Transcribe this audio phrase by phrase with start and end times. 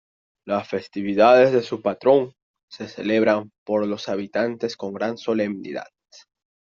[0.47, 2.33] La festividad de su patrón
[2.71, 5.89] se celebra por los habitantes con gran solemnidad.